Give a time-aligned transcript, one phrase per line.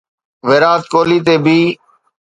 [0.47, 1.59] ويرات ڪوهلي تي بي